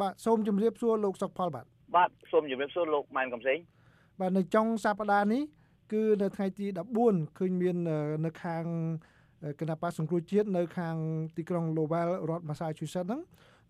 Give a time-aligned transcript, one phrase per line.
[0.00, 1.64] បាទសូមជម្រាបសួរលោកសុកផលបាទ
[1.96, 3.58] បាទសូមជម្រាបសួរលោកម៉ែនកំសែង
[4.20, 5.42] បាទនៅចុងសប្តាហ៍នេះ
[5.92, 6.66] គឺនៅថ្ងៃទី
[7.02, 7.76] 14ឃើញមាន
[8.24, 8.64] នៅខាង
[9.60, 10.96] គណៈបកសង្គ្រោះជាតិនៅខាង
[11.36, 13.20] ទីក្រុង Lowell រដ្ឋ Massachusetts ហ្នឹង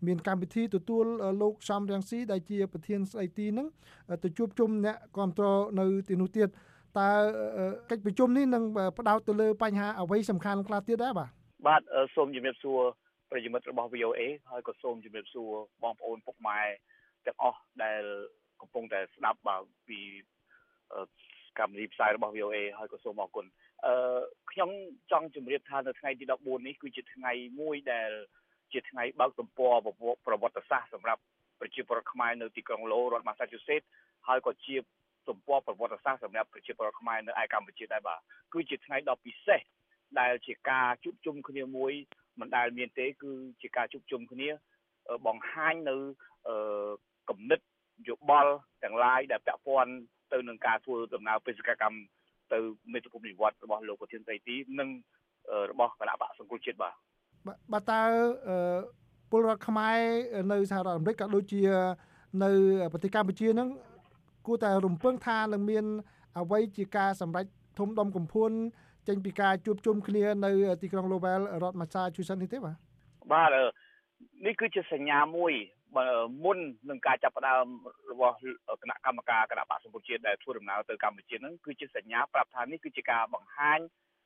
[0.07, 1.05] មានកម្មវិធីទទួល
[1.41, 3.67] លោកសំរងស៊ីដែលជាប្រធានស្ដីទីហ្នឹង
[4.23, 6.47] ទៅជួបជុំអ្នកគ្រប់គ្រងនៅទីនោះទៀត
[6.99, 7.09] តើ
[7.89, 8.63] កិច្ចប្រជុំនេះនឹង
[8.99, 11.29] ផ្ដោតទៅលើបញ្ហាអ្វីសំខាន់ខ្លះទៀតដែរបាទ
[11.67, 11.81] បាទ
[12.15, 12.79] សូមជំរាបសួរ
[13.31, 14.21] ប្រិយមិត្តរបស់ VOA
[14.51, 15.51] ហើយក៏សូមជំរាបសួរ
[15.83, 16.59] បងប្អូនពុកម៉ែ
[17.25, 18.03] ទាំងអស់ដែល
[18.61, 19.99] កំពុងតែស្ដាប់បាទពី
[21.59, 23.45] កម្មវិធីផ្សាយរបស់ VOA ហើយក៏សូមអរគុណ
[23.85, 24.69] អឺខ្ញុំ
[25.11, 27.31] ចង់ជម្រាបថានៅថ្ងៃទី14នេះគឺជាថ្ងៃ
[27.61, 28.11] មួយដែល
[28.73, 29.73] ជាថ្ងៃបើកទំព័រ
[30.27, 31.21] ប្រវត្តិសាស្ត្រសម្រាប់
[31.59, 33.87] ប្រជាពលរដ្ឋខ្មែរនៅទីក្រុងឡូរដ្ឋ Massachusetts
[34.27, 34.75] ហើយក៏ជា
[35.27, 38.19] ទំព័រប្រវត្តិសាស្ត្រសម្រាប់ប្រជាពលរដ្ឋខ្មែរនៅឯកម្ពុជាដែរបាទ
[38.53, 39.61] គឺជាថ្ងៃដ៏ពិសេស
[40.19, 41.93] ដែលជាការជួបជុំគ្នាមួយ
[42.39, 44.49] មិនដែលមានទេ គឺជាការជួបជុំគ្នា
[45.27, 45.95] បង្ហាញនៅ
[47.29, 47.59] គំនិត
[48.09, 49.91] យោបល់ទាំងឡាយដែលពាក់ព័ន្ធ
[50.33, 51.97] ទៅនឹងការធ្វើដំណើរបេសកកម្ម
[52.53, 52.59] ទៅ
[52.91, 54.89] មេត្តាភូមិនិវត្តរបស់លោកប្រធានតីទីនិង
[55.71, 56.93] របស់គណៈបកសង្គមជាតិបាទ
[57.73, 58.01] បាទតើ
[59.29, 59.99] ពលរដ្ឋខ្មែរ
[60.51, 61.63] នៅសហរដ្ឋអាមេរិកក៏ដូចជា
[62.43, 62.51] នៅ
[62.93, 63.69] ប្រទេសកម្ពុជានឹង
[64.47, 65.85] គួរតែរំពឹងថានឹងមាន
[66.39, 67.45] អ្វីជាការសម្រេច
[67.79, 68.51] ធំដុំកំភួន
[69.07, 72.75] ចេញពីការជួបជុំគ្នានៅទីក្រុង Lowell រដ្ឋ Massachusetts នេះទេបាទ
[73.33, 73.49] បាទ
[74.45, 75.53] នេះគឺជាសញ្ញាមួយ
[76.43, 76.57] មុន
[76.89, 77.65] នឹងការចាប់ផ្ដើម
[78.11, 78.35] របស់
[78.81, 83.79] គណៈកម្មការគណៈបក្សសង្គមជាតិដែលធ្វើដំណើរទៅកម្ពុជាហ្នឹងគឺជាសញ្ញាប្រាប់ថានេះគឺជាការបង្ហាញ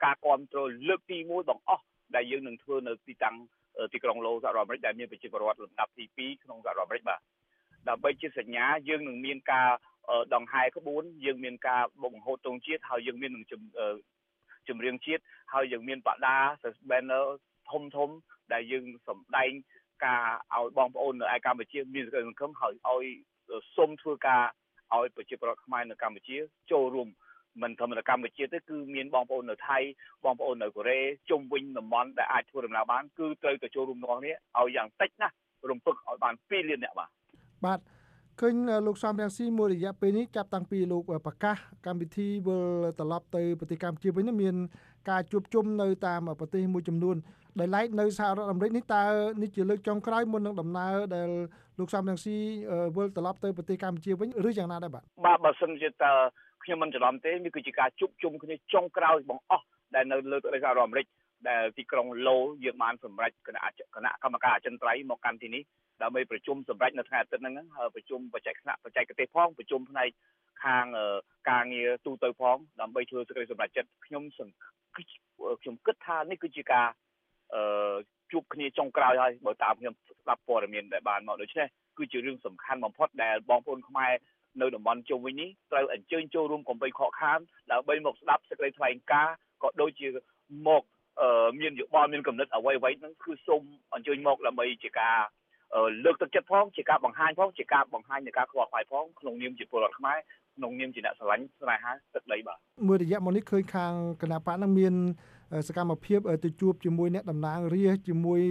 [0.03, 1.83] ការគ្រប់គ្រងលើកទី1បង្អស់
[2.15, 3.35] ដែលយើងនឹងធ្វើនៅទីតាំង
[3.93, 7.19] ទីក្រុងឡូសហរដ្ឋអាមេរិកដែលមានប្រជាពលរដ្ឋលំដាប់ទី2ក្នុងសហរដ្ឋអាមេរិកបាទ
[7.89, 9.69] ដើម្បីជាសញ្ញាយើងនឹងមានការ
[10.35, 13.45] ដង្ហែក្បួនយើងមានការបង្ហូតទង់ជាតិហើយយើងមាននឹង
[14.69, 16.37] ចម្រៀងជាតិហើយយើងមានបដា
[16.89, 17.25] banner
[17.71, 18.09] ធំធំ
[18.53, 19.51] ដែលយើងសម្ដែង
[20.05, 23.05] ការឲ្យបងប្អូននៅឯកម្ពុជាមានសង្ឃឹមហើយឲ្យ
[23.75, 24.43] សុំធ្វើការ
[24.93, 26.37] ឲ្យប្រជាពលរដ្ឋខ្មែរនៅកម្ពុជា
[26.71, 27.09] ចូលរួម
[27.61, 29.77] មិនធម្មតាកម្ពុជាទេគឺមានបងប្អូននៅថៃ
[30.25, 35.27] បងប្អូននៅកូរ៉េជុំវិញតំបន់ដែលអាចធ្វើដំណើរបានគឺត្រូវទៅចូលរួមទាំងនេះឲ្យយ៉ាងតិចណា
[35.69, 37.09] រំពឹងឲ្យបាន2លានអ្នកបាទ
[37.65, 37.79] បាទ
[38.41, 38.55] ឃើញ
[38.87, 42.63] លោកសំរងស៊ីមួយរយៈពេលនេះចាប់តាំងពីលោកប្រកាសកម្មវិធីវិល
[42.99, 44.55] ត្រឡប់ទៅប្រទេសកម្ពុជាវិញមាន
[45.09, 47.15] ការជួបជុំនៅតាមប្រទេសមួយចំនួន
[47.59, 49.03] ដែលឡែកនៅសហរដ្ឋអាមេរិកនេះតើ
[49.41, 51.29] នេះជាលើកចុងក្រោយមុននឹងដំណើរដែល
[51.79, 52.37] លោកសំរងស៊ី
[52.95, 56.11] វិលត្រឡប់ទៅប្រទេសកម្ពុជាវិញឬយ៉ាងណាដែរបាទបាទបើសិនជាតើ
[56.63, 61.05] ខ្ញុំមិនច្រឡំទេនេះគឺជាការជួបជុំគ្នាចុងក្រោយបងអស់ដែលនៅលើប្រទេសសហរដ្ឋអាមេរិក
[61.49, 63.61] ដែលទីក្រុងឡូយើងបានសម្រេចគណៈ
[63.95, 65.63] គណៈកម្មការអចិន្ត្រៃយ៍មកកាន់ទីនេះ
[66.03, 70.09] ដើម្បីប្រជុំសម្រេចនៅថ្ងៃអាទិត្យហ្នឹងហើយប្រជុំបច្ចេកថ្នាក់បច្ចេកទេសផងប្រជុំផ្នែក
[70.63, 70.85] ខាង
[71.49, 76.87] ការងារទូទៅផងដើម្បីធ្វើសេចក្តីសម្រេចចិត្តខ្ញុំខ្ញុំគិតថានេះគឺជាការ
[77.53, 77.95] អឺ
[78.31, 81.67] ជួបគ្នាចុងក្រោយហើយបើតាមខ្ញុំស្ដាប់ព័ត៌មានដែលបានមកដូច្នេះ
[81.97, 84.13] គឺជារឿងសំខាន់បំផុតដែលបងប្អូនខ្មែរ
[84.61, 87.39] នៅតំបន់ជុំវិញនេះត្រូវអញ្ជើញចូលរួមកុំបីខកខាន
[87.71, 90.07] ដើម្បីមកស្ដាប់សេចក្តីថ្លែងការណ៍ក៏ដូចជា
[90.67, 90.83] មក
[91.59, 93.61] មានយោបល់មានកំណត់អ្វីអ្វីហ្នឹងគឺសូម
[93.93, 95.17] អញ្ជើញមកដើម្បីជាការ
[96.03, 100.17] លើកទឹកចិត្តផងជាការបង្ហាញផងជាការបង្ហាញនៃការខ្វល់ខ្វាយផងក្នុងនាមជាពលរដ្ឋខ្មែរ
[100.57, 104.93] ក្នុងនាមជាអ្នកស្រឡាញ់ស្នេហាទឹកដីបាទមួយរយៈមកនេះឃើញខាងគណៈបកនឹងមាន
[105.67, 108.41] សកម្មភាពទៅជួបជាមួយអ្នកតំណាងរាជជាមួយ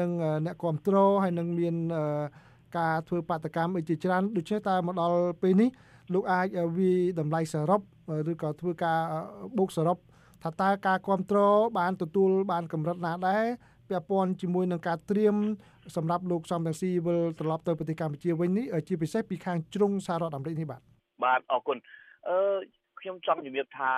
[0.00, 0.10] នឹង
[0.46, 1.74] អ្នកគ្រប់គ្រងហើយនឹងមាន
[2.78, 5.70] ការធ្វើបាតកម្មអីជាច្រើនដូច្នេះតើមកដល់ពេលនេះ
[6.14, 6.46] លោកអាច
[6.76, 7.80] វិតម្លៃសរុប
[8.30, 9.00] ឬក៏ធ្វើការ
[9.58, 9.98] បូកសរុប
[10.44, 13.44] ថាតើការគ្រប់គ្រងបានទទួលបានកម្រិតណាដែរ
[13.90, 15.36] ពាក់ព័ន្ធជាមួយនឹងការត្រៀម
[15.96, 20.80] សម្រាប់លោកសំរងស៊ីវិលត្រឡប់ទៅប្រទេសកម្ពុជាវិញនេះជាពិសេសពីខាងជ្រុងសហរដ្ឋអាមេរិកនេះបាទ
[21.24, 21.78] បាទអរគុណ
[22.28, 22.58] អឺ
[23.00, 23.90] ខ្ញុំចង់ជំរាបថា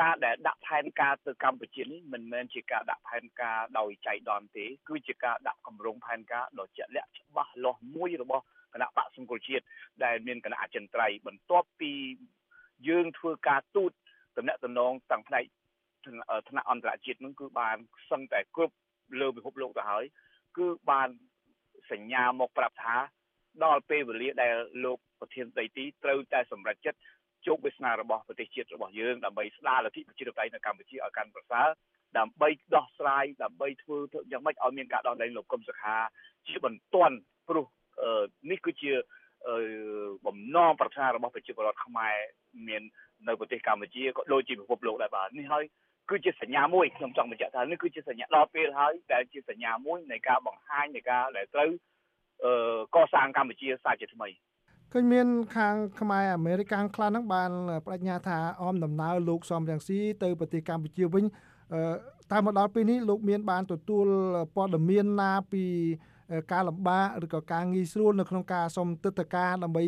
[0.00, 9.64] ការដែលដាក់ផែនការទៅកម្ពុជានេះមិនមែនជាការដាក់ផែនការដោយចៃដន្យទេ គឺជាការដាក់គម្រោងផែនការដ៏ជាក់លាក់ច្បាស់លាស់មួយរបស់គណៈបកសង្គមជាតិ
[10.04, 11.92] ដែលមានគណៈអចិន្ត្រៃយ៍បន្ទាប់ពី
[12.88, 13.92] យើងធ្វើការទូត
[14.36, 15.44] តំណែងតំណងទាំងផ្នែក
[16.48, 17.76] ថ្នាក់អន្តរជាតិនឹងគឺបាន
[18.10, 18.74] សឹងតែគ្រប់
[19.20, 20.04] លើពិភពលោកទៅហើយ
[20.56, 21.08] គឺបាន
[21.92, 22.96] សញ្ញាមកប្រាប់ថា
[23.64, 24.54] ដល់ពេលវេលាដែល
[24.84, 26.98] លោកប្រធានដីទីត្រូវតែសម្រេចចិត្ត
[27.46, 31.68] ជោគវាសនារបស់ប្រទេសជាតិរបស់យើងដើម្បីស្ដារលទ្ធិប្រជាធិបតេយ្យនៅកម្ពុជាឲ្យកាន់ប្រសើរ
[32.18, 33.96] ដើម្បីដោះស្រាយដើម្បីធ្វើ
[34.32, 35.96] យ៉ាងម៉េចឲ្យមានការដោះលែងលោកកឹមសុខា
[36.46, 37.16] ជាបន្ទាន់
[37.48, 37.66] ព្រោះ
[38.50, 38.92] នេះគឺជា
[40.26, 42.16] បំណងប្រាថ្នារបស់ប្រជាពលរដ្ឋខ្មែរ
[42.68, 42.82] មាន
[43.28, 45.64] នៅប្រទេសកម្ពុជាក៏ដូចជាពិភពលោកដែរបាទនេះហើយ
[46.10, 51.70] គឺជាសញ្ញាមួយខ្ញុំចង់បញ្ជាក់ថានេះគឺជាសញ្ញាដល់ពេលហើយដែលជាសញ្ញាមួយនៃការបង្ហាញនៃការដែលត្រូវ
[52.96, 54.28] កសាងកម្ពុជាសាជាថ្មី
[54.92, 57.50] ឃើញមានខាងខ្មែរអាមេរិកខាងខ្លះហ្នឹងបាន
[57.86, 61.24] បដិញ្ញាថាអមដំណើរលោកសំរងស៊ីទៅប្រទេសកម្ពុជាវិញ
[62.32, 64.06] តែមកដល់ពេលនេះលោកមានបានទទួល
[64.54, 65.64] ព័ត៌មានណាពី
[66.52, 69.84] ការលំបាកឬក៏ការងាយស្រួលនៅក្នុងការសុំទឹកតការដើម្បី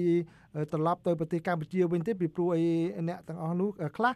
[0.72, 2.64] ត្រឡប់ទៅប្រទេសកម្ពុជាវិញទេពីព្រោះអី
[3.08, 4.12] អ្នកទាំងអស់នោះខ្លះ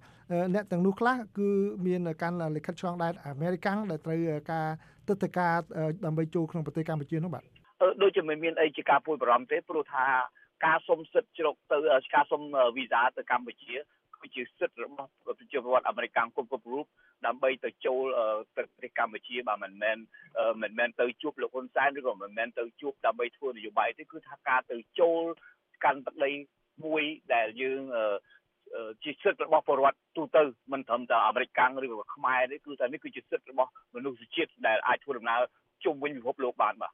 [0.55, 1.49] អ្នកទាំងនោះខ្លះគឺ
[1.87, 4.19] មានការលិខិតឆ្លងដែនអាមេរិកដែលត្រូវ
[4.53, 4.67] ការ
[5.09, 5.55] ទឹកតការ
[6.05, 7.45] ដើម្បីចូលក្នុងប្រទេសកម្ពុជានោះបាទ
[8.03, 10.05] ដូចជាមិនមានអីជាការពួយបារម្ភទេព្រោះថា
[10.67, 11.77] ការសុំសិទ្ធិជ្រុកទៅ
[12.15, 12.43] ការសុំ
[12.77, 13.73] វីសាទៅកម្ពុជា
[14.23, 16.87] គឺជាសិទ្ធិរបស់ប្រជាពលរដ្ឋអាមេរិកគ្រប់គ្រប់រូប
[17.27, 18.25] ដើម្បីទៅចូលទៅ
[18.57, 19.97] ប្រទេសកម្ពុជាបាទមិនមែន
[20.63, 25.23] មិនមែនទៅជួបលោកហ៊ុនសែនឬក៏មិនមែនទៅជួបដើម្បីធ្វើនយោបាយទេគឺថាការទៅចូល
[25.85, 26.31] កាន់ទឹកដី
[26.85, 27.03] មួយ
[27.35, 27.81] ដែលយើង
[29.03, 30.43] ជាសិទ្ធិរបស់ពលរដ្ឋទូទៅ
[30.73, 35.41] មិនត្រឹមតែអាមេរិកកាំងឬក៏ខ្មែរទេគឺថានេះគឺជាសិទ្ធិរបស់មនុស្សជាតិដែលអាចធ្វើដំណើរ
[35.85, 36.93] ជុំវិញពិភពលោកបានបាទ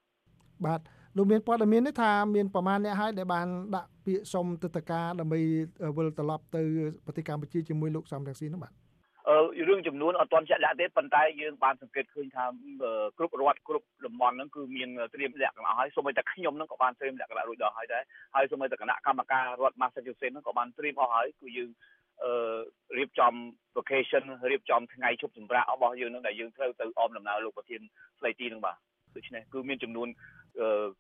[0.67, 0.81] បាទ
[1.17, 5.41] លោកមានព័ត៌មាននេះថាមានប្រមាណអ្នកហើយដែលបានដាក់ពាក្យសុំទិដ្ឋាការដើម្បី
[5.97, 6.63] វិលត្រឡប់ទៅ
[7.07, 8.73] ប្រទេសកម្ពុជាជាមួយលោកសំរងស៊ីនោះបាទ
[9.29, 12.45] អឺរឿងចំនួនអត់ទាន់ជាក់លាក់ទេប៉ុន្តែយើងបានសង្កេតឃើញថា
[13.19, 18.03] គ្រប់រដ្ឋគ្រប់តំបន់ហ្នឹងគឺមានត្រៀមលក្ខណៈហើយសូម្បីតែខ្ញុំហ្នឹងក៏បានត្រៀមលក្ខណៈរួចដល់ហើយដែរ
[18.35, 21.71] ហើយសូម្បីតែគណៈកម្មការរដ្ឋ Massachusetts ហ្នឹងក៏បានត្រៀមអស់ហើយគឺយើង
[22.23, 22.59] អឺ
[22.99, 23.33] រៀបចំ
[23.77, 27.81] vacation រៀបចំថ្ងៃឈប់សម្រាករបស់យើងនឹងដែលយើងត្រូវទៅអមដំណើរលោកប្រធាន
[28.19, 28.77] ស្ដីទីនឹងបាទ
[29.17, 30.09] ដូច្នេះគឺមានចំនួន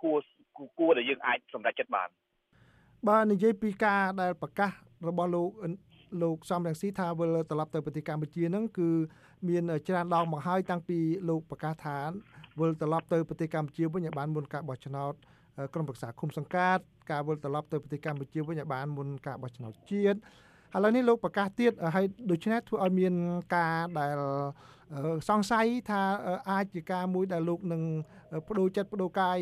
[0.02, 0.18] គួរ
[0.78, 2.08] គួរដែលយើងអាចសម្រេចចិត្តបាន
[3.08, 4.70] បាទនិយាយពីការដែលប្រកាស
[5.08, 5.50] របស់លោក
[6.22, 8.88] លោកសំរងស៊ីថាវិលត្រឡប់ទៅប្រទេសកម្ពុជានឹងគឺ
[9.48, 10.98] មានច្រើនដងមកហើយតាំងពី
[11.28, 11.98] លោកប្រកាសថា
[12.60, 15.14] វិលត្រឡប់ទៅប្រទេសកម្ពុជាវិញឲ្យបានមុនការបោះឆ្នោត
[15.74, 20.18] ក្រុមប្រឹក្សាឃុំសង្កាត់ការវិលត្រឡប់ទៅប្រទេសកម្ពុជាវិញឲ្យបានមុនការបោះឆ្នោតជាតិ
[20.76, 23.12] ឥឡូវនេះលោកប្រកាសទៀតហើយដូច្នេះធ្វើឲ្យមាន
[23.56, 24.16] ការដែល
[25.28, 26.02] សង្ស័យថា
[26.50, 27.82] អាចជាការមួយដែលលោកនឹង
[28.46, 29.38] បដូរចិត្តបដូរកាយ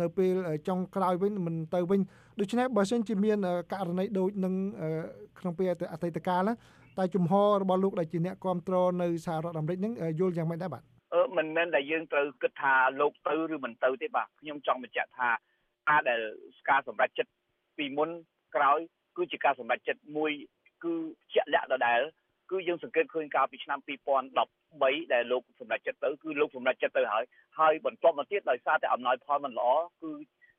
[0.00, 0.34] នៅពេល
[0.68, 2.00] ចុងក្រោយវិញមិនទៅវិញ
[2.40, 3.38] ដូច្នេះបើសិនជាមាន
[3.72, 4.54] ករណីដូចនឹង
[5.38, 6.42] ក្នុងពេលអតីតកាល
[6.98, 10.82] តែជំហររបស់លោកដែលជាអ្នកគ្រប់គ្រងនៅសហរដ្ឋអាមេរិកនឹងយល់យ៉ាងម៉េចដែរបាទ
[11.14, 15.28] អឺមិនមែនតែយើងត្រូវគិតថាលោកទៅឬមិនទៅទេបាទខ្ញុំចង់បញ្ជាក់ថា
[15.88, 16.20] ការដែល
[16.70, 17.30] ការសម្រេចចិត្ត
[17.78, 18.10] ពីមុន
[18.56, 18.78] ក្រោយ
[19.16, 20.30] គឺជាការសម្រេចចិត្តមួយ
[20.84, 20.94] គឺ
[21.32, 22.00] ជាក់លាក់ដដែល
[22.50, 23.78] គឺយើងសង្កេតឃើញកាលពីឆ្នាំ
[24.46, 27.24] 2013ដែលលោកសម្រេចចិត្តទៅគឺលោកសម្រេចចិត្តទៅហើយ
[27.58, 29.68] ហើយបន្ទាប់មកទៀតដោយសារតែអំណោយផលមិនល្អ
[30.02, 30.10] គឺ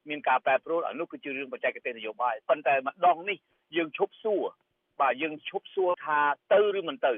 [0.09, 3.37] មានការប្រែប្រួលអានោះគឺជារឿងបច្ចេកទេសនយោបាយប៉ុន្តែម្ដងនេះ
[3.75, 4.43] យើងឈប់សួរ
[5.01, 6.19] បាទយើងឈប់សួរថា
[6.53, 7.13] ទៅឬមិនទៅ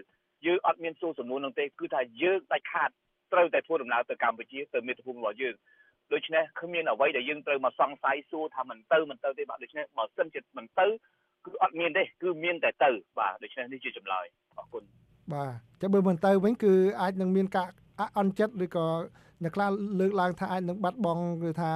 [0.45, 2.89] យើងអត់មានសួរសំណួរនោះទេគឺថាយើងដាច់ខាត
[3.33, 5.55] ត្រូវតែធ្វើដំណើរទៅកម្ពុជាទៅមាតុភូមិរបស់យើង
[6.13, 10.87] ដូច្នេះគ្មានអ្វីដែលយើងត្រូវមកសង្ស័យសួរថាមិនទៅមិនទៅទេបាទដូច្នេះបើសិនជាមិនទៅ
[11.45, 14.25] គឺអត់មានទេគឺមានតែទៅបាទដូច្នេះនេះជាចម្លើយ
[14.57, 14.83] អរគុណ
[15.33, 15.51] បាទ
[15.81, 17.67] ចាំបើមិនទៅវិញគឺអាចនឹងមានការ
[18.17, 18.85] អន់ចិត្តឬក៏
[19.43, 19.69] អ្នកខ្លះ
[19.99, 21.71] លើកឡើងថាអាចនឹងបាត់បង់ឬថា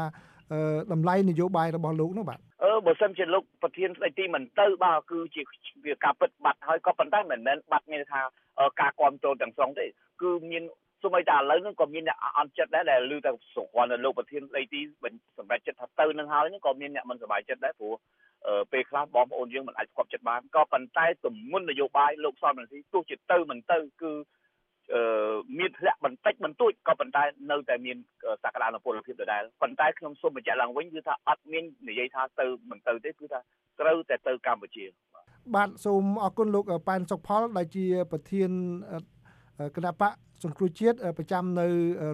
[0.92, 5.42] តម្លៃនយោបាយរបស់លោកនោះបាទអឺបើសិនជាលោកប្រធានស្ដីទីមិនទៅបាទគឺជា
[5.86, 8.22] វាការពិតបាត់ហើយក៏ប៉ុន្តែមិនមែនបាត់មានថា
[8.82, 9.86] ការគ្រប់គ្រងទាំងស្រុងទេ
[10.22, 10.64] គឺមាន
[11.04, 14.80] សូម្បីតែឥឡូវហ្នឹងក៏មានអ្នកអន់ចិត្តដែរដែលឮតែសង្ឃន់លោកប្រធានស្ដីទី
[15.38, 17.94] សម្រាប់ចិត្តថាទៅនឹងហើយហ្នឹងក៏មានអ្នកមិនសប្បាយចិត្តដែរព្រោះ
[18.72, 24.12] ពេលខ្លះបងប្អូនយើងមិនអាចស្គប់ចិត្តបានក៏ប៉ុន្តែទំនុននយោបាយលោកសំរងស៊ីទោះជាទៅមិនទៅគឺ
[24.94, 27.98] អឺមានធ្លាក់បន្តិចបន្តួចក៏ប៉ុន្តែនៅតែមាន
[28.44, 33.40] សក្តានុពលភាពដដែលប៉ុន្តែខ្ញុំសូមបញ្ជាក់ឡើងវិញគឺថាអត់មាននិយាយថាទៅមិនទៅទេគឺថា
[33.80, 34.86] ត្រូវតែទៅកម្ពុជា
[35.56, 38.52] បាទសូមអរគុណលោកប៉ែនសុកផលដែលជាប្រធាន
[39.76, 40.12] គណៈបក
[40.44, 41.68] សង្គ្រោះជាតិប្រចាំនៅ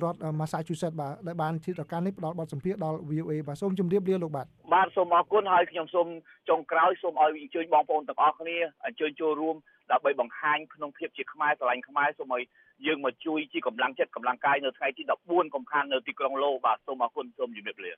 [0.03, 6.07] រដ្ឋ Massachusetts បាទដែលបានជាឱកាសនេះផ្ដល់បទសម្ភាសន៍ដល់ VOA បាទសូមជម្រាបលាលោកបាទបាទសូមអរគុណហើយខ្ញុំសូម
[6.49, 9.55] ចុងក្រោយសូមឲ្យអញ្ជើញបងប្អូនទាំងអស់គ្នាអញ្ជើញចូលរួម
[9.91, 12.43] ដើម្បីបង្ហាញក្នុងភាពជាខ្មែរស្រឡាញ់ខ្មែរសូមឲ្យ
[12.85, 17.93] យើងមកជួយជាកម្លាំងចិត្តកម្លាំងកាយនៅថ្ងៃទី14កំខាននៅទីក្រុងឡូបាទសូមអរគុណសូមជម្រាបលា